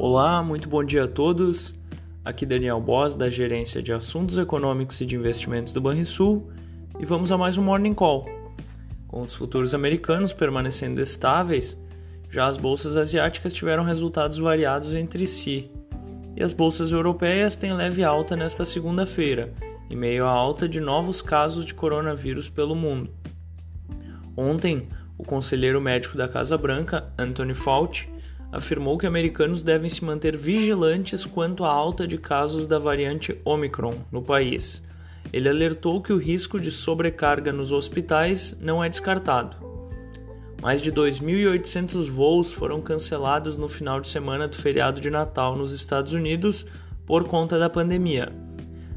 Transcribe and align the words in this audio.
Olá, 0.00 0.44
muito 0.44 0.68
bom 0.68 0.84
dia 0.84 1.04
a 1.04 1.08
todos. 1.08 1.74
Aqui 2.24 2.46
Daniel 2.46 2.80
Boss, 2.80 3.16
da 3.16 3.28
Gerência 3.28 3.82
de 3.82 3.92
Assuntos 3.92 4.38
Econômicos 4.38 5.00
e 5.00 5.04
de 5.04 5.16
Investimentos 5.16 5.72
do 5.72 5.80
Banrisul, 5.80 6.48
e 7.00 7.04
vamos 7.04 7.32
a 7.32 7.36
mais 7.36 7.58
um 7.58 7.64
Morning 7.64 7.94
Call. 7.94 8.24
Com 9.08 9.22
os 9.22 9.34
futuros 9.34 9.74
americanos 9.74 10.32
permanecendo 10.32 11.00
estáveis, 11.00 11.76
já 12.30 12.46
as 12.46 12.56
bolsas 12.56 12.96
asiáticas 12.96 13.52
tiveram 13.52 13.82
resultados 13.82 14.38
variados 14.38 14.94
entre 14.94 15.26
si, 15.26 15.68
e 16.36 16.44
as 16.44 16.52
bolsas 16.52 16.92
europeias 16.92 17.56
têm 17.56 17.74
leve 17.74 18.04
alta 18.04 18.36
nesta 18.36 18.64
segunda-feira, 18.64 19.52
em 19.90 19.96
meio 19.96 20.26
à 20.26 20.30
alta 20.30 20.68
de 20.68 20.78
novos 20.78 21.20
casos 21.20 21.64
de 21.64 21.74
coronavírus 21.74 22.48
pelo 22.48 22.76
mundo. 22.76 23.10
Ontem, 24.36 24.88
o 25.18 25.24
conselheiro 25.24 25.80
médico 25.80 26.16
da 26.16 26.28
Casa 26.28 26.56
Branca, 26.56 27.12
Anthony 27.18 27.52
Fauci, 27.52 28.08
afirmou 28.50 28.96
que 28.96 29.06
americanos 29.06 29.62
devem 29.62 29.88
se 29.88 30.04
manter 30.04 30.36
vigilantes 30.36 31.24
quanto 31.26 31.64
à 31.64 31.70
alta 31.70 32.06
de 32.06 32.18
casos 32.18 32.66
da 32.66 32.78
variante 32.78 33.38
Omicron 33.44 33.94
no 34.10 34.22
país. 34.22 34.82
Ele 35.32 35.48
alertou 35.48 36.00
que 36.00 36.12
o 36.12 36.16
risco 36.16 36.58
de 36.58 36.70
sobrecarga 36.70 37.52
nos 37.52 37.72
hospitais 37.72 38.56
não 38.60 38.82
é 38.82 38.88
descartado. 38.88 39.56
Mais 40.60 40.82
de 40.82 40.90
2.800 40.90 42.10
voos 42.10 42.52
foram 42.52 42.80
cancelados 42.80 43.56
no 43.56 43.68
final 43.68 44.00
de 44.00 44.08
semana 44.08 44.48
do 44.48 44.56
feriado 44.56 45.00
de 45.00 45.10
Natal 45.10 45.54
nos 45.54 45.72
Estados 45.72 46.12
Unidos 46.12 46.66
por 47.06 47.24
conta 47.24 47.58
da 47.58 47.70
pandemia. 47.70 48.32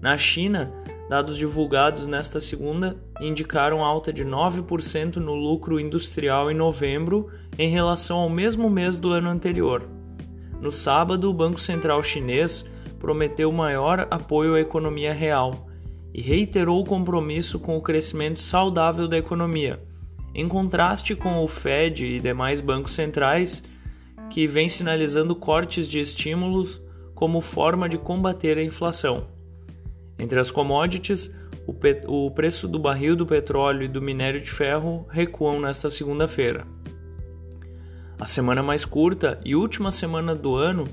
Na 0.00 0.16
China, 0.16 0.72
Dados 1.12 1.36
divulgados 1.36 2.08
nesta 2.08 2.40
segunda 2.40 2.96
indicaram 3.20 3.84
alta 3.84 4.10
de 4.10 4.24
9% 4.24 5.16
no 5.16 5.34
lucro 5.34 5.78
industrial 5.78 6.50
em 6.50 6.54
novembro 6.54 7.28
em 7.58 7.68
relação 7.68 8.16
ao 8.16 8.30
mesmo 8.30 8.70
mês 8.70 8.98
do 8.98 9.10
ano 9.10 9.28
anterior. 9.28 9.86
No 10.58 10.72
sábado, 10.72 11.28
o 11.28 11.34
Banco 11.34 11.60
Central 11.60 12.02
Chinês 12.02 12.64
prometeu 12.98 13.52
maior 13.52 14.08
apoio 14.10 14.54
à 14.54 14.60
economia 14.62 15.12
real 15.12 15.68
e 16.14 16.22
reiterou 16.22 16.80
o 16.80 16.86
compromisso 16.86 17.58
com 17.58 17.76
o 17.76 17.82
crescimento 17.82 18.40
saudável 18.40 19.06
da 19.06 19.18
economia, 19.18 19.82
em 20.34 20.48
contraste 20.48 21.14
com 21.14 21.44
o 21.44 21.46
Fed 21.46 22.06
e 22.06 22.20
demais 22.20 22.62
bancos 22.62 22.94
centrais, 22.94 23.62
que 24.30 24.46
vem 24.46 24.66
sinalizando 24.66 25.36
cortes 25.36 25.90
de 25.90 26.00
estímulos 26.00 26.80
como 27.14 27.42
forma 27.42 27.86
de 27.86 27.98
combater 27.98 28.56
a 28.56 28.64
inflação. 28.64 29.41
Entre 30.18 30.38
as 30.38 30.50
commodities, 30.50 31.30
o, 31.66 31.74
o 32.06 32.30
preço 32.30 32.68
do 32.68 32.78
barril 32.78 33.16
do 33.16 33.26
petróleo 33.26 33.82
e 33.82 33.88
do 33.88 34.02
minério 34.02 34.40
de 34.40 34.50
ferro 34.50 35.06
recuam 35.08 35.60
nesta 35.60 35.90
segunda-feira. 35.90 36.66
A 38.18 38.26
semana 38.26 38.62
mais 38.62 38.84
curta 38.84 39.40
e 39.44 39.56
última 39.56 39.90
semana 39.90 40.34
do 40.34 40.56
ano 40.56 40.86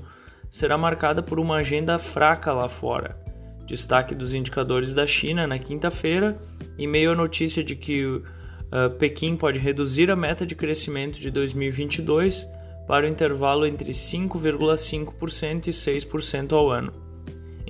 será 0.50 0.76
marcada 0.76 1.22
por 1.22 1.38
uma 1.38 1.56
agenda 1.56 1.98
fraca 1.98 2.52
lá 2.52 2.68
fora. 2.68 3.18
Destaque 3.66 4.14
dos 4.14 4.34
indicadores 4.34 4.94
da 4.94 5.06
China 5.06 5.46
na 5.46 5.58
quinta-feira, 5.58 6.40
em 6.76 6.88
meio 6.88 7.12
à 7.12 7.14
notícia 7.14 7.62
de 7.62 7.76
que 7.76 8.04
uh, 8.04 8.24
Pequim 8.98 9.36
pode 9.36 9.60
reduzir 9.60 10.10
a 10.10 10.16
meta 10.16 10.44
de 10.44 10.56
crescimento 10.56 11.20
de 11.20 11.30
2022 11.30 12.48
para 12.88 13.06
o 13.06 13.08
intervalo 13.08 13.64
entre 13.64 13.92
5,5% 13.92 15.68
e 15.68 15.70
6% 15.70 16.52
ao 16.52 16.68
ano 16.68 17.09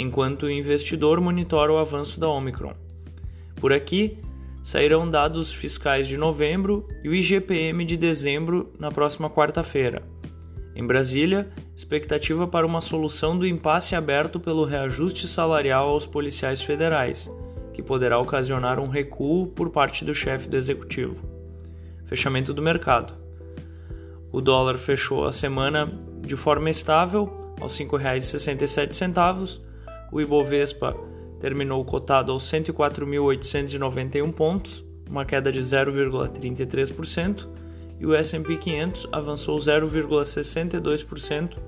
enquanto 0.01 0.45
o 0.45 0.51
investidor 0.51 1.21
monitora 1.21 1.73
o 1.73 1.77
avanço 1.77 2.19
da 2.19 2.29
Omicron. 2.29 2.73
Por 3.57 3.73
aqui, 3.73 4.19
sairão 4.63 5.09
dados 5.09 5.53
fiscais 5.53 6.09
de 6.09 6.17
novembro 6.17 6.89
e 7.05 7.09
o 7.09 7.15
IGPM 7.15 7.85
de 7.85 7.97
dezembro 7.97 8.73
na 8.79 8.91
próxima 8.91 9.29
quarta-feira. 9.29 10.03
Em 10.75 10.87
Brasília, 10.87 11.51
expectativa 11.77 12.47
para 12.47 12.67
uma 12.67 12.81
solução 12.81 13.39
do 13.39 13.47
impasse 13.47 13.95
aberto 13.95 14.41
pelo 14.41 14.65
reajuste 14.65 15.29
salarial 15.29 15.91
aos 15.91 16.07
policiais 16.07 16.63
federais, 16.63 17.31
que 17.75 17.83
poderá 17.83 18.19
ocasionar 18.19 18.81
um 18.81 18.89
recuo 18.89 19.49
por 19.49 19.69
parte 19.69 20.05
do 20.05 20.15
chefe 20.15 20.49
do 20.49 20.57
executivo. 20.57 21.23
Fechamento 22.07 22.55
do 22.55 22.63
mercado. 22.63 23.15
O 24.33 24.41
dólar 24.41 24.79
fechou 24.79 25.27
a 25.27 25.33
semana 25.33 25.93
de 26.23 26.37
forma 26.37 26.71
estável 26.71 27.55
aos 27.61 27.79
R$ 27.79 27.85
5,67 27.85 29.70
o 30.13 30.21
Ibovespa 30.21 30.95
terminou 31.39 31.85
cotado 31.85 32.33
aos 32.33 32.45
104.891 32.45 34.33
pontos, 34.33 34.85
uma 35.09 35.25
queda 35.25 35.51
de 35.51 35.61
0,33%, 35.61 37.49
e 37.99 38.07
o 38.07 38.15
S&P 38.15 38.57
500 38.57 39.09
avançou 39.13 39.59
0,62% 39.59 41.59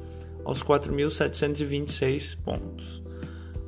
aos 0.44 0.62
4.726 0.62 2.38
pontos. 2.42 3.02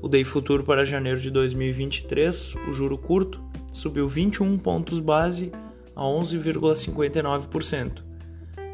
O 0.00 0.08
DEI 0.08 0.24
futuro 0.24 0.64
para 0.64 0.84
janeiro 0.84 1.20
de 1.20 1.30
2023, 1.30 2.54
o 2.68 2.72
juro 2.72 2.98
curto, 2.98 3.42
subiu 3.72 4.06
21 4.06 4.58
pontos 4.58 5.00
base 5.00 5.50
a 5.96 6.02
11,59%. 6.02 8.04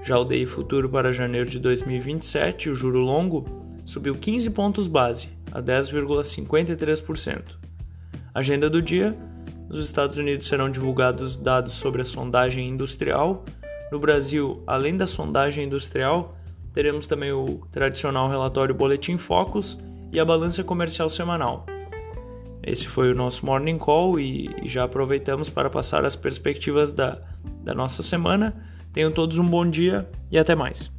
Já 0.03 0.19
o 0.19 0.25
DEI 0.25 0.47
futuro 0.47 0.89
para 0.89 1.13
janeiro 1.13 1.49
de 1.49 1.59
2027, 1.59 2.71
o 2.71 2.75
juro 2.75 3.01
longo, 3.01 3.45
subiu 3.85 4.15
15 4.15 4.51
pontos 4.51 4.89
base 4.89 5.29
a 5.53 5.63
10,53%. 5.63 7.43
Agenda 8.35 8.71
do 8.71 8.81
dia: 8.81 9.17
nos 9.69 9.81
Estados 9.81 10.19
Unidos 10.19 10.47
serão 10.47 10.71
divulgados 10.71 11.37
dados 11.37 11.75
sobre 11.75 12.03
a 12.03 12.05
sondagem 12.05 12.69
industrial. 12.69 13.45
No 13.93 13.99
Brasil, 13.99 14.63
além 14.67 14.97
da 14.97 15.07
sondagem 15.07 15.65
industrial, 15.65 16.33
teremos 16.73 17.07
também 17.07 17.33
o 17.33 17.61
tradicional 17.71 18.29
relatório 18.29 18.75
Boletim 18.75 19.17
Focus 19.17 19.79
e 20.13 20.21
a 20.21 20.25
balança 20.25 20.63
comercial 20.63 21.09
semanal. 21.09 21.67
Esse 22.63 22.87
foi 22.87 23.11
o 23.11 23.15
nosso 23.15 23.47
Morning 23.47 23.79
Call 23.79 24.21
e 24.21 24.55
já 24.65 24.85
aproveitamos 24.85 25.49
para 25.49 25.71
passar 25.71 26.05
as 26.05 26.15
perspectivas 26.15 26.93
da, 26.93 27.19
da 27.65 27.75
nossa 27.75 28.03
semana. 28.03 28.55
Tenham 28.93 29.11
todos 29.11 29.39
um 29.39 29.47
bom 29.47 29.69
dia 29.69 30.09
e 30.31 30.39
até 30.39 30.55
mais. 30.55 30.91